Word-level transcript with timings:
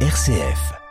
RCF. 0.00 0.85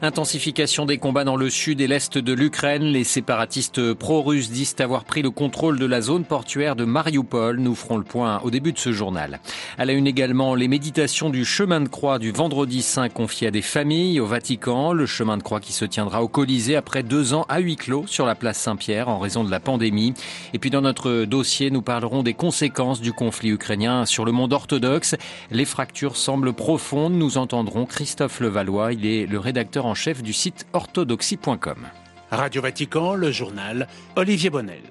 Intensification 0.00 0.86
des 0.86 0.98
combats 0.98 1.24
dans 1.24 1.34
le 1.34 1.50
sud 1.50 1.80
et 1.80 1.88
l'est 1.88 2.18
de 2.18 2.32
l'Ukraine. 2.32 2.84
Les 2.84 3.02
séparatistes 3.02 3.94
pro-russes 3.94 4.48
disent 4.48 4.76
avoir 4.78 5.02
pris 5.02 5.22
le 5.22 5.30
contrôle 5.30 5.76
de 5.76 5.86
la 5.86 6.00
zone 6.00 6.22
portuaire 6.22 6.76
de 6.76 6.84
Mariupol. 6.84 7.58
Nous 7.58 7.74
ferons 7.74 7.96
le 7.96 8.04
point 8.04 8.40
au 8.44 8.52
début 8.52 8.72
de 8.72 8.78
ce 8.78 8.92
journal. 8.92 9.40
À 9.76 9.84
la 9.84 9.94
une 9.94 10.06
également, 10.06 10.54
les 10.54 10.68
méditations 10.68 11.30
du 11.30 11.44
chemin 11.44 11.80
de 11.80 11.88
croix 11.88 12.20
du 12.20 12.30
vendredi 12.30 12.82
saint 12.82 13.08
confiées 13.08 13.48
à 13.48 13.50
des 13.50 13.60
familles 13.60 14.20
au 14.20 14.26
Vatican. 14.26 14.92
Le 14.92 15.04
chemin 15.04 15.36
de 15.36 15.42
croix 15.42 15.58
qui 15.58 15.72
se 15.72 15.84
tiendra 15.84 16.22
au 16.22 16.28
Colisée 16.28 16.76
après 16.76 17.02
deux 17.02 17.34
ans 17.34 17.44
à 17.48 17.58
huis 17.58 17.74
clos 17.74 18.04
sur 18.06 18.24
la 18.24 18.36
place 18.36 18.58
Saint-Pierre 18.58 19.08
en 19.08 19.18
raison 19.18 19.42
de 19.42 19.50
la 19.50 19.58
pandémie. 19.58 20.14
Et 20.54 20.60
puis 20.60 20.70
dans 20.70 20.82
notre 20.82 21.24
dossier, 21.24 21.72
nous 21.72 21.82
parlerons 21.82 22.22
des 22.22 22.34
conséquences 22.34 23.00
du 23.00 23.12
conflit 23.12 23.50
ukrainien 23.50 24.06
sur 24.06 24.24
le 24.24 24.30
monde 24.30 24.52
orthodoxe. 24.52 25.16
Les 25.50 25.64
fractures 25.64 26.14
semblent 26.14 26.52
profondes. 26.52 27.14
Nous 27.14 27.36
entendrons 27.36 27.84
Christophe 27.84 28.38
Levallois. 28.38 28.92
Il 28.92 29.04
est 29.04 29.26
le 29.26 29.40
rédacteur 29.40 29.87
en 29.88 29.94
chef 29.94 30.22
du 30.22 30.32
site 30.32 30.66
orthodoxie.com. 30.72 31.88
Radio 32.30 32.60
Vatican, 32.60 33.14
le 33.14 33.32
journal 33.32 33.88
Olivier 34.16 34.50
Bonnel. 34.50 34.82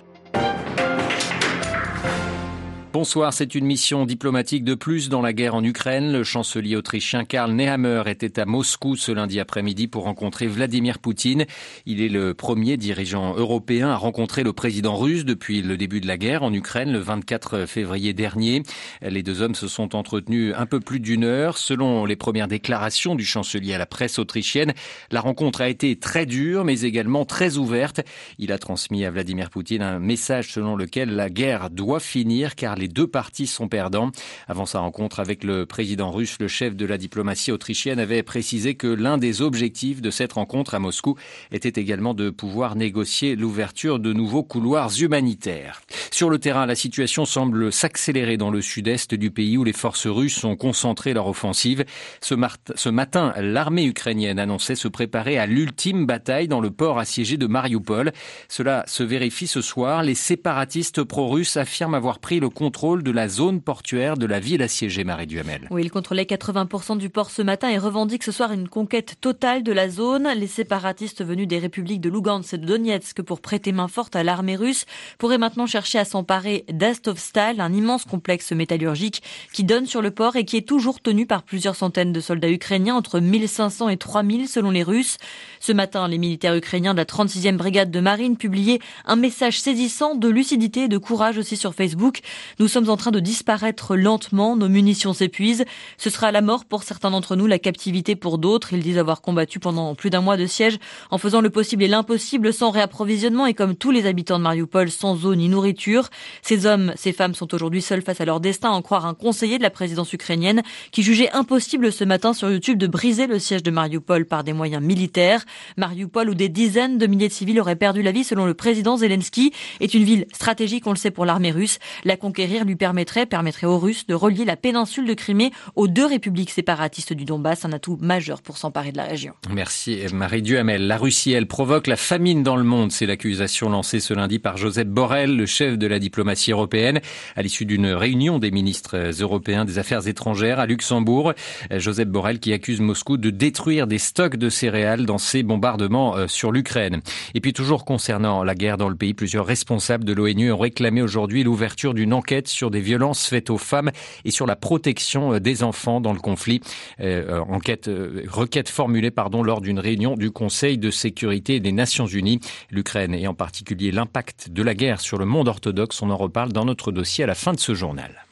Bonsoir, 3.00 3.32
c'est 3.32 3.54
une 3.54 3.68
mission 3.68 4.08
diplomatique 4.08 4.64
de 4.64 4.74
plus 4.74 5.08
dans 5.08 5.22
la 5.22 5.32
guerre 5.32 5.54
en 5.54 5.64
Ukraine. 5.64 6.12
Le 6.12 6.24
chancelier 6.24 6.76
autrichien 6.76 7.26
Karl 7.26 7.52
Nehammer 7.52 8.02
était 8.08 8.40
à 8.40 8.46
Moscou 8.48 8.96
ce 8.96 9.12
lundi 9.12 9.40
après-midi 9.40 9.88
pour 9.88 10.06
rencontrer 10.06 10.48
Vladimir 10.48 10.98
Poutine. 10.98 11.46
Il 11.86 12.02
est 12.02 12.10
le 12.10 12.34
premier 12.34 12.76
dirigeant 12.76 13.36
européen 13.36 13.90
à 13.90 13.98
rencontrer 13.98 14.42
le 14.42 14.52
président 14.52 14.96
russe 14.96 15.26
depuis 15.26 15.62
le 15.62 15.78
début 15.78 16.02
de 16.02 16.08
la 16.08 16.18
guerre 16.18 16.42
en 16.42 16.52
Ukraine 16.52 16.92
le 16.92 16.98
24 16.98 17.68
février 17.68 18.14
dernier. 18.14 18.64
Les 19.04 19.22
deux 19.22 19.44
hommes 19.44 19.54
se 19.54 19.68
sont 19.68 19.96
entretenus 19.96 20.56
un 20.58 20.66
peu 20.66 20.80
plus 20.80 21.00
d'une 21.00 21.24
heure. 21.24 21.60
Selon 21.60 22.04
les 22.04 22.16
premières 22.16 22.48
déclarations 22.48 23.14
du 23.14 23.26
chancelier 23.26 23.76
à 23.76 23.78
la 23.78 23.86
presse 23.86 24.18
autrichienne, 24.18 24.74
la 25.12 25.22
rencontre 25.22 25.62
a 25.62 25.70
été 25.70 26.00
très 26.00 26.26
dure 26.26 26.66
mais 26.66 26.82
également 26.82 27.26
très 27.26 27.58
ouverte. 27.58 28.02
Il 28.40 28.52
a 28.52 28.58
transmis 28.58 29.06
à 29.06 29.12
Vladimir 29.12 29.52
Poutine 29.52 29.84
un 29.84 30.00
message 30.00 30.52
selon 30.52 30.76
lequel 30.76 31.12
la 31.12 31.30
guerre 31.30 31.70
doit 31.70 32.00
finir 32.00 32.56
car 32.56 32.76
les 32.76 32.87
deux 32.88 33.08
parties 33.08 33.48
sont 33.48 33.68
perdants. 33.68 34.12
Avant 34.48 34.66
sa 34.66 34.80
rencontre 34.80 35.20
avec 35.20 35.44
le 35.44 35.66
président 35.66 36.12
russe, 36.12 36.38
le 36.40 36.48
chef 36.48 36.76
de 36.76 36.86
la 36.86 36.98
diplomatie 36.98 37.52
autrichienne 37.52 38.00
avait 38.00 38.24
précisé 38.24 38.76
que 38.76 38.88
l'un 38.88 39.18
des 39.18 39.42
objectifs 39.42 40.02
de 40.02 40.12
cette 40.12 40.34
rencontre 40.34 40.76
à 40.76 40.80
Moscou 40.80 41.16
était 41.52 41.80
également 41.80 42.14
de 42.14 42.30
pouvoir 42.30 42.76
négocier 42.76 43.36
l'ouverture 43.36 44.00
de 44.00 44.14
nouveaux 44.14 44.44
couloirs 44.44 44.92
humanitaires. 45.00 45.82
Sur 46.12 46.30
le 46.30 46.40
terrain, 46.40 46.66
la 46.66 46.76
situation 46.76 47.26
semble 47.26 47.72
s'accélérer 47.72 48.38
dans 48.38 48.50
le 48.50 48.62
sud-est 48.62 49.14
du 49.14 49.32
pays 49.32 49.58
où 49.58 49.64
les 49.64 49.74
forces 49.74 50.08
russes 50.08 50.44
ont 50.44 50.56
concentré 50.56 51.14
leur 51.14 51.28
offensive. 51.28 51.86
Ce, 52.22 52.36
ce 52.76 52.90
matin, 52.90 53.34
l'armée 53.40 53.86
ukrainienne 53.86 54.40
annonçait 54.40 54.76
se 54.76 54.88
préparer 54.88 55.38
à 55.38 55.46
l'ultime 55.46 56.06
bataille 56.06 56.48
dans 56.48 56.62
le 56.62 56.72
port 56.72 57.00
assiégé 57.00 57.38
de 57.38 57.48
Mariupol. 57.48 58.12
Cela 58.50 58.84
se 58.88 59.04
vérifie 59.04 59.48
ce 59.48 59.62
soir. 59.62 60.04
Les 60.04 60.16
séparatistes 60.16 61.04
pro-russes 61.04 61.58
affirment 61.58 61.96
avoir 61.96 62.20
pris 62.20 62.40
le 62.40 62.50
contrôle 62.50 62.67
de 62.70 63.12
la 63.12 63.30
zone 63.30 63.62
portuaire 63.62 64.18
de 64.18 64.26
la 64.26 64.40
ville 64.40 64.62
assiégée, 64.62 65.06
Marie 65.06 65.26
Duhamel. 65.26 65.68
Oui, 65.72 65.84
il 65.84 65.90
contrôlait 65.90 66.24
80% 66.24 66.98
du 66.98 67.10
port 67.10 67.32
ce 67.32 67.42
matin 67.42 67.70
et 67.70 67.78
revendique 67.78 68.24
ce 68.24 68.32
soir 68.32 68.52
une 68.52 68.68
conquête 68.68 69.16
totale 69.22 69.64
de 69.64 69.72
la 69.72 69.90
zone. 69.90 70.28
Les 70.36 70.48
séparatistes 70.48 71.24
venus 71.24 71.48
des 71.48 71.60
républiques 71.60 72.02
de 72.02 72.10
Lugansk 72.10 72.54
et 72.54 72.58
de 72.58 72.66
Donetsk 72.66 73.22
pour 73.22 73.40
prêter 73.40 73.72
main 73.72 73.88
forte 73.88 74.18
à 74.18 74.24
l'armée 74.24 74.58
russe 74.58 74.86
pourraient 75.18 75.38
maintenant 75.38 75.66
chercher 75.66 75.98
à 75.98 76.06
s'emparer 76.06 76.66
d'Astovstal, 76.70 77.62
un 77.62 77.74
immense 77.74 78.04
complexe 78.04 78.52
métallurgique 78.52 79.24
qui 79.54 79.64
donne 79.64 79.86
sur 79.86 80.02
le 80.02 80.12
port 80.12 80.36
et 80.36 80.44
qui 80.44 80.58
est 80.58 80.68
toujours 80.68 81.00
tenu 81.00 81.26
par 81.26 81.44
plusieurs 81.44 81.76
centaines 81.76 82.12
de 82.12 82.20
soldats 82.20 82.52
ukrainiens, 82.52 82.96
entre 82.96 83.22
1500 83.22 83.90
et 83.90 83.98
3000 83.98 84.50
selon 84.50 84.72
les 84.72 84.84
Russes. 84.84 85.18
Ce 85.62 85.72
matin, 85.72 86.08
les 86.10 86.18
militaires 86.18 86.56
ukrainiens 86.56 86.94
de 86.94 87.00
la 87.00 87.06
36e 87.06 87.56
brigade 87.56 87.92
de 87.92 88.00
marine 88.02 88.36
publiaient 88.36 88.80
un 89.06 89.16
message 89.16 89.62
saisissant 89.62 90.16
de 90.16 90.28
lucidité 90.28 90.84
et 90.84 90.88
de 90.90 90.98
courage 90.98 91.38
aussi 91.38 91.56
sur 91.56 91.74
Facebook. 91.74 92.20
Nous 92.60 92.68
sommes 92.68 92.90
en 92.90 92.98
train 92.98 93.12
de 93.12 93.20
disparaître 93.20 93.96
lentement, 93.96 94.56
nos 94.56 94.68
munitions 94.68 95.14
s'épuisent. 95.14 95.64
Ce 96.00 96.10
sera 96.10 96.32
la 96.32 96.42
mort 96.42 96.66
pour 96.66 96.82
certains 96.82 97.12
d'entre 97.12 97.36
nous, 97.36 97.46
la 97.46 97.60
captivité 97.60 98.16
pour 98.16 98.40
d'autres. 98.40 98.74
Ils 98.74 98.82
disent 98.82 98.98
avoir 98.98 99.22
combattu 99.22 99.60
pendant 99.60 99.94
plus 99.94 100.10
d'un 100.10 100.22
mois 100.22 100.38
de 100.38 100.48
siège 100.48 100.80
en 101.12 101.20
faisant 101.20 101.42
le 101.42 101.52
possible 101.52 101.84
et 101.84 101.88
l'impossible 101.88 102.52
sans 102.52 102.72
réapprovisionnement 102.72 103.46
et 103.46 103.54
comme 103.54 103.76
tous 103.76 103.92
les 103.92 104.08
habitants 104.08 104.40
de 104.40 104.44
Mariupol 104.44 104.90
sans 104.90 105.28
eau 105.28 105.36
ni 105.36 105.50
nourriture. 105.50 106.10
Ces 106.42 106.66
hommes, 106.66 106.94
ces 106.96 107.14
femmes 107.14 107.36
sont 107.36 107.54
aujourd'hui 107.54 107.84
seuls 107.84 108.02
face 108.02 108.22
à 108.22 108.26
leur 108.26 108.40
destin, 108.40 108.72
en 108.72 108.82
croire 108.82 109.06
un 109.06 109.14
conseiller 109.14 109.60
de 109.60 109.64
la 109.64 109.70
présidence 109.70 110.12
ukrainienne 110.12 110.64
qui 110.92 111.04
jugeait 111.04 111.32
impossible 111.34 111.92
ce 111.92 112.06
matin 112.06 112.34
sur 112.34 112.50
YouTube 112.50 112.80
de 112.80 112.88
briser 112.88 113.28
le 113.28 113.38
siège 113.38 113.62
de 113.62 113.70
Mariupol 113.70 114.26
par 114.26 114.44
des 114.44 114.54
moyens 114.54 114.82
militaires. 114.82 115.46
Mariupol 115.78 116.32
où 116.32 116.34
des 116.34 116.50
dizaines 116.50 116.98
de 116.98 117.06
milliers 117.06 117.28
de 117.28 117.34
civils 117.34 117.60
auraient 117.60 117.76
perdu 117.76 118.02
la 118.02 118.12
vie 118.12 118.24
selon 118.24 118.48
le 118.48 118.56
président 118.56 118.98
Zelensky 118.98 119.54
est 119.80 119.94
une 119.94 120.06
ville 120.06 120.26
stratégique, 120.34 120.88
on 120.88 120.92
le 120.92 120.98
sait, 120.98 121.12
pour 121.12 121.26
l'armée 121.26 121.52
russe. 121.52 121.78
La 122.04 122.18
conquête 122.18 122.47
lui 122.66 122.76
permettrait, 122.76 123.26
permettrait 123.26 123.68
aux 123.68 123.78
Russes 123.78 124.08
de 124.08 124.14
relier 124.14 124.46
la 124.46 124.56
péninsule 124.56 125.06
de 125.06 125.14
Crimée 125.14 125.52
aux 125.76 125.88
deux 125.88 126.06
républiques 126.06 126.52
séparatistes 126.52 127.14
du 127.14 127.26
Donbass, 127.26 127.66
un 127.66 127.74
atout 127.74 127.98
majeur 128.02 128.42
pour 128.42 128.58
s'emparer 128.58 128.92
de 128.92 128.98
la 128.98 129.04
région. 129.04 129.34
Merci 129.50 130.00
Marie 130.14 130.42
Duhamel. 130.42 130.88
La 130.88 130.98
Russie, 130.98 131.32
elle 131.32 131.48
provoque 131.48 131.88
la 131.88 131.96
famine 131.98 132.44
dans 132.44 132.56
le 132.56 132.64
monde. 132.64 132.92
C'est 132.92 133.06
l'accusation 133.06 133.70
lancée 133.70 134.00
ce 134.00 134.14
lundi 134.14 134.40
par 134.40 134.58
Joseph 134.58 134.88
Borrell, 134.88 135.36
le 135.36 135.46
chef 135.46 135.78
de 135.78 135.88
la 135.88 136.00
diplomatie 136.00 136.52
européenne, 136.52 137.00
à 137.36 137.42
l'issue 137.42 137.66
d'une 137.66 137.88
réunion 137.88 138.40
des 138.40 138.52
ministres 138.52 139.12
européens 139.22 139.66
des 139.66 139.80
Affaires 139.80 140.08
étrangères 140.08 140.60
à 140.60 140.66
Luxembourg. 140.66 141.34
Joseph 141.72 142.08
Borrell 142.08 142.40
qui 142.40 142.54
accuse 142.54 142.80
Moscou 142.80 143.18
de 143.18 143.30
détruire 143.30 143.88
des 143.88 143.98
stocks 143.98 144.38
de 144.38 144.50
céréales 144.50 145.06
dans 145.06 145.18
ses 145.18 145.44
bombardements 145.44 146.16
euh, 146.16 146.28
sur 146.28 146.52
l'Ukraine. 146.52 147.02
Et 147.34 147.42
puis 147.42 147.54
toujours 147.54 147.86
concernant 147.86 148.44
la 148.44 148.56
guerre 148.56 148.78
dans 148.78 148.90
le 148.90 148.96
pays, 148.96 149.14
plusieurs 149.14 149.46
responsables 149.46 150.04
de 150.04 150.14
l'ONU 150.14 150.52
ont 150.52 150.58
réclamé 150.58 151.02
aujourd'hui 151.02 151.44
l'ouverture 151.44 151.94
d'une 151.94 152.14
enquête 152.14 152.37
sur 152.46 152.70
des 152.70 152.82
violences 152.82 153.28
faites 153.28 153.50
aux 153.50 153.58
femmes 153.58 153.92
et 154.26 154.32
sur 154.32 154.46
la 154.46 154.56
protection 154.56 155.34
euh, 155.34 155.40
des 155.40 155.64
enfants 155.64 156.02
dans 156.02 156.14
le 156.14 156.20
conflit. 156.20 156.62
Euh, 157.00 157.18
euh, 157.18 157.40
enquête, 157.40 157.90
requête 158.28 158.70
formulée 158.70 159.12
lors 159.44 159.62
d'une 159.62 159.80
réunion 159.80 160.16
du 160.16 160.32
Conseil 160.32 160.78
de 160.78 160.92
sécurité 160.92 161.60
des 161.60 161.72
Nations 161.72 162.06
Unies. 162.06 162.40
L'Ukraine 162.70 163.14
et 163.14 163.28
en 163.28 163.34
particulier 163.34 163.92
l'impact 163.92 164.50
de 164.50 164.62
la 164.62 164.76
guerre 164.76 165.02
sur 165.02 165.18
le 165.18 165.26
monde 165.26 165.48
orthodoxe, 165.48 166.02
on 166.02 166.10
en 166.10 166.18
reparle 166.18 166.52
dans 166.52 166.66
notre 166.66 166.92
dossier 166.92 167.24
à 167.24 167.28
la 167.28 167.36
fin 167.36 167.54
de 167.54 167.60
ce 167.60 167.74
journal. 167.74 168.27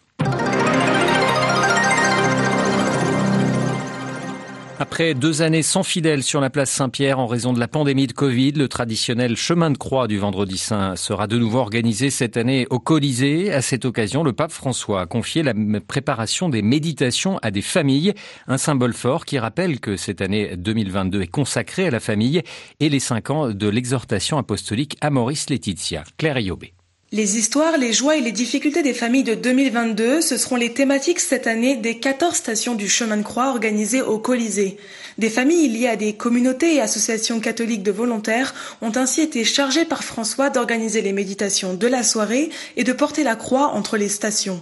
Après 4.78 5.14
deux 5.14 5.42
années 5.42 5.64
sans 5.64 5.84
fidèles 5.84 6.22
sur 6.22 6.42
la 6.42 6.50
place 6.50 6.70
Saint-Pierre 6.70 7.18
en 7.18 7.28
raison 7.28 7.54
de 7.54 7.60
la 7.60 7.70
pandémie 7.70 8.08
de 8.08 8.12
Covid, 8.12 8.52
le 8.52 8.68
traditionnel 8.68 9.38
chemin 9.38 9.72
de 9.72 9.78
croix 9.78 10.08
du 10.08 10.18
vendredi 10.18 10.58
saint 10.58 10.98
sera 10.98 11.28
de 11.28 11.38
nouveau 11.38 11.60
organisé 11.60 12.10
cette 12.10 12.36
année 12.36 12.68
au 12.70 12.80
Colisée. 12.80 13.54
À 13.54 13.62
cette 13.62 13.86
occasion, 13.86 14.22
le 14.22 14.34
pape 14.34 14.52
François 14.52 15.02
a 15.02 15.06
confié 15.06 15.44
la 15.44 15.54
préparation 15.88 16.50
des 16.50 16.62
méditations 16.62 17.40
à 17.42 17.52
des 17.52 17.62
familles, 17.62 18.14
un 18.48 18.58
symbole 18.58 18.94
fort 18.94 19.26
qui 19.26 19.40
rappelle 19.40 19.80
que 19.80 19.96
cette 19.96 20.22
année 20.22 20.58
2022 20.58 21.22
est 21.22 21.28
consacrée 21.28 21.88
à 21.88 21.92
la 21.92 22.02
famille 22.02 22.42
et 22.82 22.90
les 22.90 23.00
cinq 23.00 23.30
ans 23.30 23.50
de 23.50 23.70
l'exhortation 23.70 24.38
apostolique 24.38 24.98
Amoris 25.00 25.50
Laetitia. 25.50 26.04
Claire 26.18 26.36
Ayobé. 26.36 26.75
Les 27.16 27.38
histoires, 27.38 27.78
les 27.78 27.94
joies 27.94 28.18
et 28.18 28.22
les 28.22 28.34
difficultés 28.34 28.84
des 28.84 28.94
familles 28.94 29.24
de 29.24 29.36
2022, 29.36 30.20
ce 30.20 30.36
seront 30.36 30.58
les 30.58 30.74
thématiques 30.74 31.22
cette 31.22 31.48
année 31.48 31.78
des 31.78 31.98
14 31.98 32.36
stations 32.36 32.76
du 32.76 32.90
chemin 32.90 33.16
de 33.16 33.24
croix 33.24 33.48
organisées 33.48 34.02
au 34.02 34.20
Colisée. 34.20 34.76
Des 35.18 35.30
familles 35.30 35.70
liées 35.70 35.88
à 35.88 35.96
des 35.96 36.12
communautés 36.12 36.76
et 36.76 36.82
associations 36.82 37.40
catholiques 37.40 37.84
de 37.84 37.92
volontaires 37.92 38.54
ont 38.82 38.92
ainsi 38.98 39.22
été 39.22 39.46
chargées 39.46 39.86
par 39.86 40.04
François 40.04 40.50
d'organiser 40.50 41.02
les 41.02 41.14
méditations 41.14 41.74
de 41.74 41.88
la 41.88 42.04
soirée 42.04 42.50
et 42.76 42.84
de 42.84 42.92
porter 42.92 43.24
la 43.24 43.38
croix 43.38 43.68
entre 43.68 43.96
les 43.96 44.10
stations. 44.10 44.62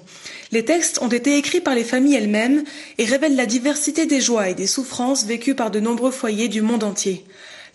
Les 0.52 0.64
textes 0.64 1.02
ont 1.02 1.10
été 1.10 1.40
écrits 1.40 1.60
par 1.60 1.74
les 1.74 1.84
familles 1.84 2.18
elles-mêmes 2.18 2.64
et 3.00 3.06
révèlent 3.06 3.36
la 3.36 3.48
diversité 3.48 4.06
des 4.06 4.22
joies 4.22 4.50
et 4.50 4.54
des 4.54 4.68
souffrances 4.68 5.26
vécues 5.26 5.56
par 5.56 5.72
de 5.72 5.80
nombreux 5.80 6.12
foyers 6.12 6.50
du 6.50 6.62
monde 6.62 6.84
entier. 6.84 7.26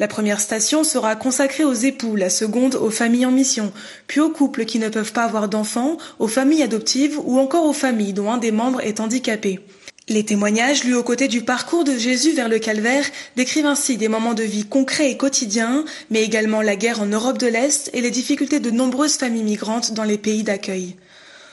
La 0.00 0.06
première 0.06 0.40
station 0.40 0.84
sera 0.84 1.16
consacrée 1.16 1.64
aux 1.64 1.72
époux, 1.72 2.14
la 2.14 2.30
seconde 2.30 2.76
aux 2.76 2.90
familles 2.90 3.26
en 3.26 3.32
mission, 3.32 3.72
puis 4.06 4.20
aux 4.20 4.30
couples 4.30 4.64
qui 4.64 4.78
ne 4.78 4.88
peuvent 4.88 5.12
pas 5.12 5.24
avoir 5.24 5.48
d'enfants, 5.48 5.98
aux 6.20 6.28
familles 6.28 6.62
adoptives 6.62 7.18
ou 7.24 7.38
encore 7.38 7.64
aux 7.64 7.72
familles 7.72 8.12
dont 8.12 8.30
un 8.30 8.38
des 8.38 8.52
membres 8.52 8.80
est 8.80 9.00
handicapé. 9.00 9.60
Les 10.08 10.24
témoignages 10.24 10.84
lus 10.84 10.94
aux 10.94 11.02
côtés 11.02 11.28
du 11.28 11.42
parcours 11.42 11.84
de 11.84 11.98
Jésus 11.98 12.32
vers 12.32 12.48
le 12.48 12.58
calvaire 12.58 13.04
décrivent 13.36 13.66
ainsi 13.66 13.96
des 13.96 14.08
moments 14.08 14.34
de 14.34 14.42
vie 14.42 14.64
concrets 14.64 15.10
et 15.10 15.16
quotidiens, 15.16 15.84
mais 16.10 16.22
également 16.22 16.62
la 16.62 16.76
guerre 16.76 17.02
en 17.02 17.06
Europe 17.06 17.36
de 17.36 17.46
l'Est 17.46 17.90
et 17.92 18.00
les 18.00 18.10
difficultés 18.10 18.60
de 18.60 18.70
nombreuses 18.70 19.16
familles 19.16 19.42
migrantes 19.42 19.92
dans 19.92 20.04
les 20.04 20.16
pays 20.16 20.44
d'accueil. 20.44 20.96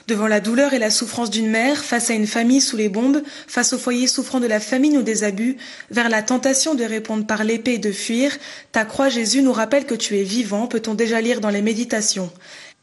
Devant 0.07 0.27
la 0.27 0.39
douleur 0.39 0.73
et 0.73 0.79
la 0.79 0.91
souffrance 0.91 1.31
d'une 1.31 1.49
mère, 1.49 1.83
face 1.83 2.11
à 2.11 2.13
une 2.13 2.27
famille 2.27 2.61
sous 2.61 2.77
les 2.77 2.89
bombes, 2.89 3.23
face 3.47 3.73
au 3.73 3.79
foyer 3.79 4.05
souffrant 4.05 4.39
de 4.39 4.45
la 4.45 4.59
famine 4.59 4.97
ou 4.97 5.01
des 5.01 5.23
abus, 5.23 5.57
vers 5.89 6.09
la 6.09 6.21
tentation 6.21 6.75
de 6.75 6.83
répondre 6.83 7.25
par 7.25 7.43
l'épée 7.43 7.73
et 7.73 7.79
de 7.79 7.91
fuir, 7.91 8.31
ta 8.71 8.85
croix 8.85 9.09
Jésus 9.09 9.41
nous 9.41 9.53
rappelle 9.53 9.85
que 9.85 9.95
tu 9.95 10.17
es 10.17 10.23
vivant, 10.23 10.67
peut-on 10.67 10.93
déjà 10.93 11.21
lire 11.21 11.41
dans 11.41 11.49
les 11.49 11.63
méditations. 11.63 12.31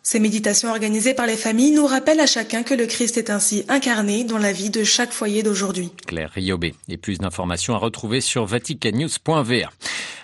Ces 0.02 0.18
méditations 0.18 0.70
organisées 0.70 1.14
par 1.14 1.28
les 1.28 1.36
familles 1.36 1.70
nous 1.70 1.86
rappellent 1.86 2.18
à 2.18 2.26
chacun 2.26 2.64
que 2.64 2.74
le 2.74 2.86
Christ 2.86 3.16
est 3.18 3.30
ainsi 3.30 3.64
incarné 3.68 4.24
dans 4.24 4.38
la 4.38 4.52
vie 4.52 4.70
de 4.70 4.82
chaque 4.82 5.12
foyer 5.12 5.44
d'aujourd'hui. 5.44 5.90
Claire 6.08 6.32
Riobé. 6.34 6.74
Et 6.88 6.96
plus 6.96 7.18
d'informations 7.18 7.74
à 7.74 7.78
retrouver 7.78 8.20
sur 8.20 8.44
vaticannews.va. 8.46 9.70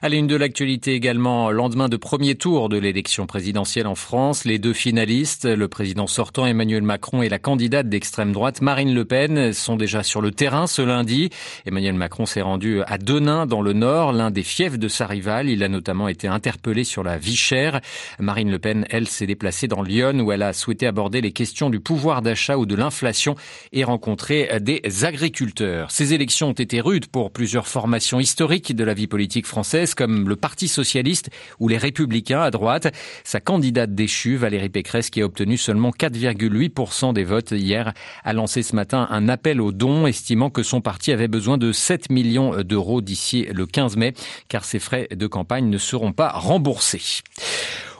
À 0.00 0.08
une 0.10 0.28
de 0.28 0.36
l'actualité 0.36 0.94
également, 0.94 1.50
lendemain 1.50 1.88
de 1.88 1.96
premier 1.96 2.36
tour 2.36 2.68
de 2.68 2.78
l'élection 2.78 3.26
présidentielle 3.26 3.88
en 3.88 3.96
France, 3.96 4.44
les 4.44 4.60
deux 4.60 4.72
finalistes, 4.72 5.44
le 5.44 5.66
président 5.66 6.06
sortant 6.06 6.46
Emmanuel 6.46 6.84
Macron 6.84 7.20
et 7.20 7.28
la 7.28 7.40
candidate 7.40 7.88
d'extrême 7.88 8.30
droite 8.30 8.62
Marine 8.62 8.94
Le 8.94 9.04
Pen, 9.04 9.52
sont 9.52 9.74
déjà 9.74 10.04
sur 10.04 10.20
le 10.20 10.30
terrain 10.30 10.68
ce 10.68 10.82
lundi. 10.82 11.30
Emmanuel 11.66 11.94
Macron 11.94 12.26
s'est 12.26 12.42
rendu 12.42 12.80
à 12.86 12.96
Denain 12.96 13.46
dans 13.46 13.60
le 13.60 13.72
Nord, 13.72 14.12
l'un 14.12 14.30
des 14.30 14.44
fiefs 14.44 14.78
de 14.78 14.86
sa 14.86 15.08
rivale. 15.08 15.48
Il 15.48 15.64
a 15.64 15.68
notamment 15.68 16.06
été 16.06 16.28
interpellé 16.28 16.84
sur 16.84 17.02
la 17.02 17.18
vie 17.18 17.34
chère. 17.34 17.80
Marine 18.20 18.52
Le 18.52 18.60
Pen, 18.60 18.86
elle, 18.90 19.08
s'est 19.08 19.26
déplacée 19.26 19.66
dans 19.66 19.82
Lyon 19.82 20.20
où 20.20 20.30
elle 20.30 20.42
a 20.42 20.52
souhaité 20.52 20.86
aborder 20.86 21.20
les 21.20 21.32
questions 21.32 21.70
du 21.70 21.80
pouvoir 21.80 22.22
d'achat 22.22 22.56
ou 22.56 22.66
de 22.66 22.76
l'inflation 22.76 23.34
et 23.72 23.82
rencontrer 23.82 24.60
des 24.60 24.80
agriculteurs. 25.02 25.90
Ces 25.90 26.14
élections 26.14 26.50
ont 26.50 26.52
été 26.52 26.80
rudes 26.80 27.08
pour 27.08 27.32
plusieurs 27.32 27.66
formations 27.66 28.20
historiques 28.20 28.76
de 28.76 28.84
la 28.84 28.94
vie 28.94 29.08
politique 29.08 29.46
française 29.46 29.87
comme 29.94 30.28
le 30.28 30.36
Parti 30.36 30.68
socialiste 30.68 31.30
ou 31.60 31.68
les 31.68 31.78
Républicains 31.78 32.40
à 32.40 32.50
droite. 32.50 32.88
Sa 33.24 33.40
candidate 33.40 33.94
déchue, 33.94 34.36
Valérie 34.36 34.68
Pécresse, 34.68 35.10
qui 35.10 35.22
a 35.22 35.24
obtenu 35.24 35.56
seulement 35.56 35.90
4,8% 35.90 37.12
des 37.12 37.24
votes 37.24 37.52
hier, 37.52 37.92
a 38.24 38.32
lancé 38.32 38.62
ce 38.62 38.74
matin 38.74 39.06
un 39.10 39.28
appel 39.28 39.60
aux 39.60 39.72
dons, 39.72 40.06
estimant 40.06 40.50
que 40.50 40.62
son 40.62 40.80
parti 40.80 41.12
avait 41.12 41.28
besoin 41.28 41.58
de 41.58 41.72
7 41.72 42.10
millions 42.10 42.62
d'euros 42.62 43.00
d'ici 43.00 43.46
le 43.52 43.66
15 43.66 43.96
mai, 43.96 44.14
car 44.48 44.64
ses 44.64 44.78
frais 44.78 45.08
de 45.10 45.26
campagne 45.26 45.68
ne 45.68 45.78
seront 45.78 46.12
pas 46.12 46.30
remboursés. 46.30 47.22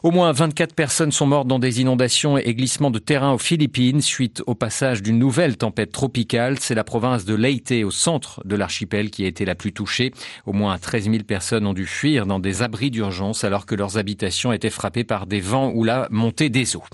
Au 0.04 0.12
moins 0.12 0.30
24 0.30 0.76
personnes 0.76 1.10
sont 1.10 1.26
mortes 1.26 1.48
dans 1.48 1.58
des 1.58 1.80
inondations 1.80 2.38
et 2.38 2.54
glissements 2.54 2.92
de 2.92 3.00
terrain 3.00 3.32
aux 3.32 3.38
Philippines 3.38 4.00
suite 4.00 4.44
au 4.46 4.54
passage 4.54 5.02
d'une 5.02 5.18
nouvelle 5.18 5.56
tempête 5.56 5.90
tropicale. 5.90 6.56
C'est 6.60 6.76
la 6.76 6.84
province 6.84 7.24
de 7.24 7.34
Leyte 7.34 7.74
au 7.84 7.90
centre 7.90 8.40
de 8.44 8.54
l'archipel 8.54 9.10
qui 9.10 9.24
a 9.24 9.26
été 9.26 9.44
la 9.44 9.56
plus 9.56 9.72
touchée. 9.72 10.12
Au 10.46 10.52
moins 10.52 10.78
13 10.78 11.10
000 11.10 11.16
personnes 11.24 11.66
ont 11.66 11.74
dû 11.74 11.84
fuir 11.84 12.26
dans 12.26 12.38
des 12.38 12.62
abris 12.62 12.92
d'urgence 12.92 13.42
alors 13.42 13.66
que 13.66 13.74
leurs 13.74 13.98
habitations 13.98 14.52
étaient 14.52 14.70
frappées 14.70 15.02
par 15.02 15.26
des 15.26 15.40
vents 15.40 15.72
ou 15.74 15.82
la 15.82 16.06
montée 16.10 16.48
des 16.48 16.76
eaux. 16.76 16.84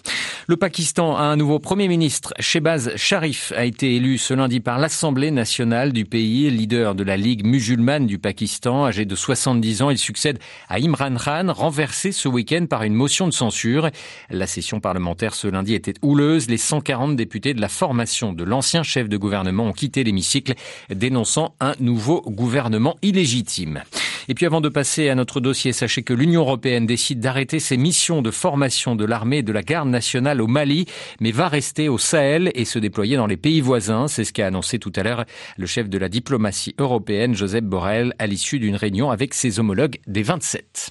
Le 0.46 0.56
Pakistan 0.56 1.16
a 1.16 1.22
un 1.22 1.36
nouveau 1.36 1.58
Premier 1.58 1.88
ministre. 1.88 2.34
Shehbaz 2.38 2.96
Sharif 2.96 3.52
a 3.56 3.64
été 3.64 3.96
élu 3.96 4.18
ce 4.18 4.34
lundi 4.34 4.60
par 4.60 4.78
l'Assemblée 4.78 5.30
nationale 5.30 5.92
du 5.92 6.04
pays, 6.04 6.50
leader 6.50 6.94
de 6.94 7.02
la 7.02 7.16
Ligue 7.16 7.46
musulmane 7.46 8.06
du 8.06 8.18
Pakistan. 8.18 8.84
Âgé 8.84 9.06
de 9.06 9.14
70 9.14 9.82
ans, 9.82 9.90
il 9.90 9.96
succède 9.96 10.38
à 10.68 10.76
Imran 10.76 11.16
Khan, 11.16 11.50
renversé 11.50 12.12
ce 12.12 12.28
week-end 12.28 12.66
par 12.68 12.82
une 12.82 12.94
motion 12.94 13.26
de 13.26 13.32
censure. 13.32 13.91
La 14.31 14.46
session 14.46 14.81
parlementaire 14.81 15.35
ce 15.35 15.49
lundi 15.49 15.75
était 15.75 15.94
houleuse. 16.02 16.49
Les 16.49 16.56
140 16.56 17.17
députés 17.17 17.55
de 17.55 17.61
la 17.61 17.69
formation 17.69 18.32
de 18.32 18.44
l'ancien 18.44 18.82
chef 18.82 19.08
de 19.08 19.17
gouvernement 19.17 19.67
ont 19.67 19.73
quitté 19.73 20.05
l'hémicycle, 20.05 20.55
dénonçant 20.91 21.55
un 21.61 21.75
nouveau 21.81 22.23
gouvernement 22.23 22.96
illégitime. 23.02 23.82
Et 24.29 24.35
puis 24.35 24.46
avant 24.46 24.61
de 24.61 24.69
passer 24.69 25.08
à 25.08 25.14
notre 25.14 25.41
dossier, 25.41 25.73
sachez 25.73 26.02
que 26.02 26.14
l'Union 26.14 26.41
européenne 26.43 26.87
décide 26.87 27.20
d'arrêter 27.20 27.58
ses 27.61 27.76
missions 27.76 28.23
de 28.23 28.31
formation 28.31 28.96
de 28.96 29.05
l'armée 29.05 29.38
et 29.38 29.43
de 29.43 29.52
la 29.52 29.62
garde 29.62 29.88
nationale 29.88 30.41
au 30.41 30.46
Mali, 30.46 30.87
mais 31.20 31.31
va 31.31 31.49
rester 31.49 31.88
au 31.88 31.99
Sahel 31.99 32.50
et 32.55 32.64
se 32.64 32.79
déployer 32.79 33.17
dans 33.17 33.26
les 33.26 33.37
pays 33.37 33.61
voisins. 33.61 34.08
C'est 34.08 34.25
ce 34.25 34.32
qu'a 34.32 34.46
annoncé 34.46 34.79
tout 34.79 34.93
à 34.96 35.02
l'heure 35.02 35.25
le 35.58 35.67
chef 35.67 35.88
de 35.88 35.99
la 35.99 36.08
diplomatie 36.08 36.75
européenne, 36.79 37.35
Joseph 37.35 37.64
Borrell, 37.64 38.14
à 38.19 38.26
l'issue 38.26 38.58
d'une 38.58 38.76
réunion 38.76 39.11
avec 39.11 39.35
ses 39.35 39.61
homologues 39.61 39.99
des 40.06 40.23
27. 40.23 40.91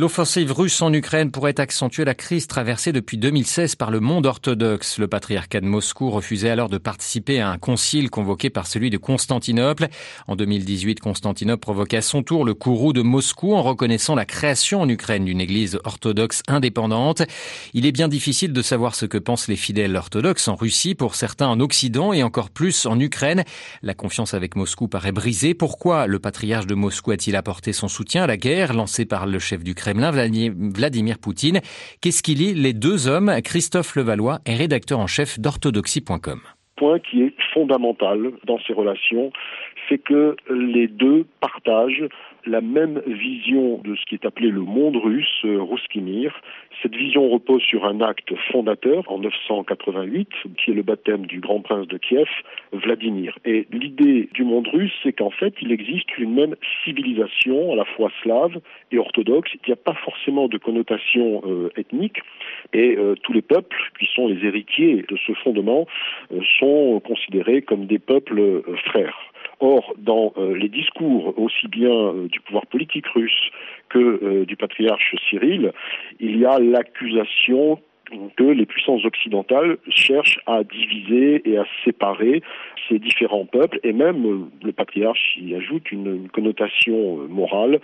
L'offensive 0.00 0.52
russe 0.52 0.80
en 0.80 0.94
Ukraine 0.94 1.30
pourrait 1.30 1.60
accentuer 1.60 2.06
la 2.06 2.14
crise 2.14 2.46
traversée 2.46 2.90
depuis 2.90 3.18
2016 3.18 3.76
par 3.76 3.90
le 3.90 4.00
monde 4.00 4.24
orthodoxe. 4.24 4.98
Le 4.98 5.08
patriarcat 5.08 5.60
de 5.60 5.66
Moscou 5.66 6.08
refusait 6.08 6.48
alors 6.48 6.70
de 6.70 6.78
participer 6.78 7.38
à 7.42 7.50
un 7.50 7.58
concile 7.58 8.08
convoqué 8.08 8.48
par 8.48 8.66
celui 8.66 8.88
de 8.88 8.96
Constantinople. 8.96 9.88
En 10.26 10.36
2018, 10.36 11.00
Constantinople 11.00 11.60
provoqua 11.60 11.98
à 11.98 12.00
son 12.00 12.22
tour 12.22 12.46
le 12.46 12.54
courroux 12.54 12.94
de 12.94 13.02
Moscou 13.02 13.52
en 13.54 13.60
reconnaissant 13.60 14.14
la 14.14 14.24
création 14.24 14.80
en 14.80 14.88
Ukraine 14.88 15.26
d'une 15.26 15.38
église 15.38 15.78
orthodoxe 15.84 16.42
indépendante. 16.48 17.20
Il 17.74 17.84
est 17.84 17.92
bien 17.92 18.08
difficile 18.08 18.54
de 18.54 18.62
savoir 18.62 18.94
ce 18.94 19.04
que 19.04 19.18
pensent 19.18 19.48
les 19.48 19.56
fidèles 19.56 19.96
orthodoxes 19.96 20.48
en 20.48 20.54
Russie, 20.54 20.94
pour 20.94 21.14
certains 21.14 21.48
en 21.48 21.60
Occident 21.60 22.14
et 22.14 22.22
encore 22.22 22.48
plus 22.48 22.86
en 22.86 22.98
Ukraine. 22.98 23.44
La 23.82 23.92
confiance 23.92 24.32
avec 24.32 24.56
Moscou 24.56 24.88
paraît 24.88 25.12
brisée. 25.12 25.52
Pourquoi 25.52 26.06
le 26.06 26.18
patriarche 26.18 26.66
de 26.66 26.74
Moscou 26.74 27.10
a-t-il 27.10 27.36
apporté 27.36 27.74
son 27.74 27.88
soutien 27.88 28.22
à 28.22 28.26
la 28.26 28.38
guerre 28.38 28.72
lancée 28.72 29.04
par 29.04 29.26
le 29.26 29.38
chef 29.38 29.62
d'Ukraine 29.62 29.89
Vladimir 29.94 31.18
Poutine. 31.18 31.60
Qu'est-ce 32.00 32.22
qui 32.22 32.34
lie 32.34 32.54
les 32.54 32.72
deux 32.72 33.08
hommes 33.08 33.32
Christophe 33.44 33.96
Levallois 33.96 34.38
est 34.46 34.54
rédacteur 34.54 34.98
en 34.98 35.06
chef 35.06 35.38
d'orthodoxie.com 35.38 36.40
point 36.80 36.98
qui 36.98 37.22
est 37.24 37.34
fondamental 37.52 38.32
dans 38.46 38.58
ces 38.66 38.72
relations, 38.72 39.30
c'est 39.86 39.98
que 39.98 40.34
les 40.48 40.88
deux 40.88 41.26
partagent 41.40 42.08
la 42.46 42.60
même 42.60 43.02
vision 43.06 43.78
de 43.84 43.94
ce 43.96 44.04
qui 44.06 44.14
est 44.14 44.24
appelé 44.24 44.48
le 44.48 44.60
monde 44.60 44.96
russe, 44.96 45.44
euh, 45.44 45.62
Ruskimir. 45.62 46.40
Cette 46.82 46.94
vision 46.94 47.28
repose 47.28 47.62
sur 47.62 47.84
un 47.84 48.00
acte 48.00 48.34
fondateur 48.50 49.04
en 49.10 49.18
988, 49.18 50.28
qui 50.56 50.70
est 50.70 50.74
le 50.74 50.82
baptême 50.82 51.26
du 51.26 51.40
grand 51.40 51.60
prince 51.60 51.86
de 51.86 51.98
Kiev, 51.98 52.28
Vladimir. 52.72 53.38
Et 53.44 53.66
l'idée 53.70 54.28
du 54.32 54.44
monde 54.44 54.68
russe, 54.68 54.92
c'est 55.02 55.12
qu'en 55.12 55.30
fait, 55.30 55.54
il 55.60 55.72
existe 55.72 56.16
une 56.18 56.34
même 56.34 56.56
civilisation, 56.84 57.72
à 57.72 57.76
la 57.76 57.84
fois 57.84 58.10
slave 58.22 58.58
et 58.92 58.98
orthodoxe. 58.98 59.50
Il 59.54 59.68
n'y 59.68 59.74
a 59.74 59.76
pas 59.76 59.94
forcément 59.94 60.48
de 60.48 60.58
connotation 60.58 61.42
euh, 61.46 61.70
ethnique, 61.76 62.20
et 62.72 62.96
euh, 62.96 63.14
tous 63.22 63.32
les 63.32 63.42
peuples 63.42 63.76
qui 63.98 64.06
sont 64.14 64.28
les 64.28 64.44
héritiers 64.46 65.04
de 65.08 65.16
ce 65.26 65.32
fondement 65.34 65.86
sont 66.58 67.00
considérés 67.04 67.62
comme 67.62 67.86
des 67.86 67.98
peuples 67.98 68.62
frères. 68.86 69.29
Or, 69.60 69.94
dans 69.98 70.32
euh, 70.38 70.56
les 70.56 70.70
discours 70.70 71.38
aussi 71.38 71.68
bien 71.68 71.90
euh, 71.90 72.28
du 72.28 72.40
pouvoir 72.40 72.66
politique 72.66 73.06
russe 73.08 73.50
que 73.90 73.98
euh, 73.98 74.44
du 74.46 74.56
patriarche 74.56 75.14
Cyril, 75.28 75.72
il 76.18 76.38
y 76.38 76.46
a 76.46 76.58
l'accusation 76.58 77.78
que 78.36 78.44
les 78.44 78.66
puissances 78.66 79.04
occidentales 79.04 79.78
cherchent 79.88 80.40
à 80.46 80.64
diviser 80.64 81.42
et 81.44 81.58
à 81.58 81.64
séparer 81.84 82.42
ces 82.88 82.98
différents 82.98 83.46
peuples, 83.46 83.78
et 83.82 83.92
même 83.92 84.26
euh, 84.26 84.38
le 84.62 84.72
patriarche 84.72 85.36
y 85.40 85.54
ajoute 85.54 85.92
une, 85.92 86.28
connotation 86.28 87.20
euh, 87.20 87.28
morale, 87.28 87.80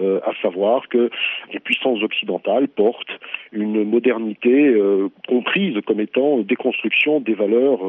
euh, 0.00 0.20
à 0.24 0.32
savoir 0.42 0.88
que 0.88 1.10
les 1.52 1.60
puissances 1.60 2.02
occidentales 2.02 2.68
portent 2.68 3.18
une 3.52 3.84
modernité 3.84 4.76
comprise 5.28 5.76
comme 5.86 6.00
étant 6.00 6.38
déconstruction 6.38 7.20
des 7.20 7.34
valeurs 7.34 7.80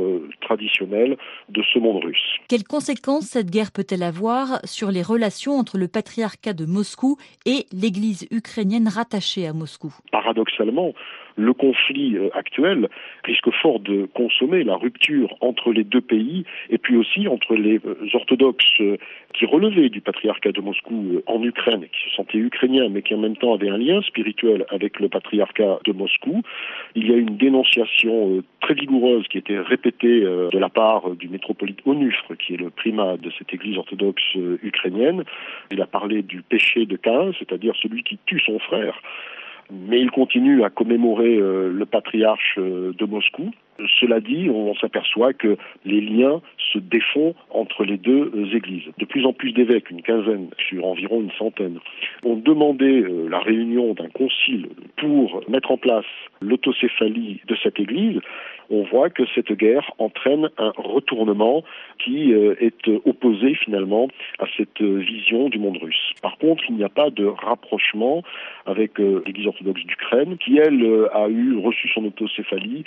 traditionnelles 0.42 1.18
de 1.50 1.62
ce 1.74 1.80
monde 1.80 2.04
russe. 2.04 2.38
Quelles 2.48 2.64
conséquences 2.64 3.26
cette 3.26 3.52
guerre 3.52 3.72
peut-elle 3.72 4.04
avoir 4.04 4.60
sur 4.66 4.90
les 4.92 5.02
relations 5.02 5.54
entre 5.54 5.78
le 5.78 5.88
patriarcat 5.88 6.54
de 6.54 6.66
Moscou 6.66 7.18
et 7.46 7.66
l'Église 7.72 8.28
ukrainienne 8.32 8.88
rattachée 8.88 9.48
à 9.48 9.54
Moscou? 9.54 9.94
Paradoxalement, 10.12 10.94
le 11.36 11.54
conflit 11.54 11.81
euh, 11.90 12.30
actuel 12.34 12.88
risque 13.24 13.50
fort 13.62 13.80
de 13.80 14.06
consommer 14.14 14.64
la 14.64 14.76
rupture 14.76 15.36
entre 15.42 15.72
les 15.72 15.84
deux 15.84 16.02
pays 16.02 16.46
et 16.70 16.78
puis 16.78 16.96
aussi 16.96 17.28
entre 17.28 17.56
les 17.56 17.80
euh, 17.86 17.96
orthodoxes 18.14 18.80
euh, 18.82 18.98
qui 19.34 19.46
relevaient 19.46 19.90
du 19.90 20.02
patriarcat 20.02 20.52
de 20.52 20.62
Moscou 20.62 21.22
en 21.26 21.42
Ukraine, 21.44 21.86
qui 21.92 22.10
se 22.10 22.16
sentaient 22.16 22.38
ukrainiens 22.38 22.90
mais 22.90 23.02
qui 23.02 23.14
en 23.16 23.20
même 23.20 23.38
temps 23.38 23.54
avaient 23.54 23.70
un 23.70 23.78
lien 23.78 24.02
spirituel 24.02 24.66
avec 24.70 25.00
le 25.00 25.10
patriarcat 25.10 25.80
de 25.86 25.92
Moscou. 25.94 26.42
Il 26.96 27.10
y 27.10 27.14
a 27.14 27.18
une 27.18 27.38
dénonciation 27.38 28.44
très 28.62 28.74
vigoureuse 28.74 29.28
qui 29.28 29.38
été 29.38 29.58
répétée 29.58 30.22
de 30.22 30.58
la 30.58 30.70
part 30.70 31.12
du 31.12 31.30
métropolite 31.30 31.80
Onufre, 31.86 32.36
qui 32.38 32.56
est 32.56 32.58
le 32.58 32.70
primat 32.70 33.18
de 33.18 33.32
cette 33.38 33.54
église 33.54 33.78
orthodoxe 33.78 34.36
ukrainienne. 34.64 35.24
Il 35.72 35.82
a 35.82 35.88
parlé 35.88 36.22
du 36.22 36.42
péché 36.42 36.86
de 36.86 36.98
Cain, 36.98 37.32
c'est-à-dire 37.40 37.74
celui 37.82 38.04
qui 38.04 38.20
tue 38.26 38.42
son 38.46 38.60
frère 38.60 39.02
mais 39.72 40.00
il 40.02 40.12
continue 40.12 40.64
à 40.64 40.70
commémorer 40.70 41.38
euh, 41.38 41.72
le 41.72 41.86
patriarche 41.86 42.56
euh, 42.58 42.94
de 42.98 43.06
Moscou. 43.06 43.52
Cela 44.00 44.20
dit, 44.20 44.50
on 44.50 44.76
s'aperçoit 44.76 45.34
que 45.34 45.58
les 45.86 46.02
liens 46.02 46.42
se 46.58 46.80
défont 46.80 47.34
entre 47.50 47.84
les 47.84 47.98
deux 47.98 48.32
euh, 48.36 48.56
églises. 48.56 48.84
De 48.98 49.06
plus 49.06 49.26
en 49.26 49.34
plus 49.34 49.54
d'évêques, 49.54 49.90
une 49.90 50.02
quinzaine 50.02 50.50
sur 50.70 50.86
environ 50.86 51.22
une 51.22 51.32
centaine, 51.32 51.80
ont 52.24 52.36
demandé 52.36 53.04
la 53.30 53.40
réunion 53.40 53.94
d'un 53.94 54.10
concile 54.10 54.70
pour 54.98 55.42
mettre 55.50 55.72
en 55.72 55.78
place 55.78 56.06
l'autocéphalie 56.42 57.42
de 57.48 57.56
cette 57.62 57.80
église. 57.80 58.20
On 58.70 58.84
voit 58.84 59.10
que 59.10 59.24
cette 59.36 59.52
guerre 59.52 59.92
entraîne 59.98 60.50
un 60.58 60.72
retournement 60.78 61.64
qui 62.00 62.32
est 62.32 62.88
opposé 63.06 63.54
finalement 63.56 64.08
à 64.40 64.46
cette 64.56 64.82
vision 64.82 65.50
du 65.50 65.60
monde 65.60 65.78
russe. 65.82 66.14
Par 66.22 66.38
contre, 66.38 66.64
il 66.70 66.76
n'y 66.76 66.84
a 66.84 66.90
pas 66.90 67.10
de 67.10 67.26
rapprochement 67.26 68.24
avec 68.66 68.98
l'église 69.00 69.48
orthodoxe 69.48 69.84
d'Ukraine, 69.84 70.38
qui 70.38 70.58
elle 70.58 71.10
a 71.14 71.28
eu 71.28 71.58
reçu 71.58 71.90
son 71.90 72.06
autocéphalie 72.06 72.86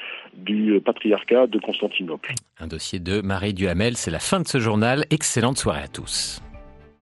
du 0.75 0.81
patriarcat 0.81 1.47
de 1.47 1.59
Constantinople. 1.59 2.35
Un 2.59 2.67
dossier 2.67 2.99
de 2.99 3.21
Marie 3.21 3.55
Duhamel, 3.55 3.97
c'est 3.97 4.11
la 4.11 4.19
fin 4.19 4.41
de 4.41 4.49
ce 4.49 4.59
journal. 4.59 5.05
Excellente 5.11 5.59
soirée 5.59 5.83
à 5.83 5.89
tous. 5.89 6.41